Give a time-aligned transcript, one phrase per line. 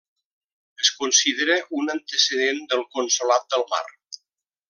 [0.85, 3.85] Es considera un antecedent del Consolat del Mar.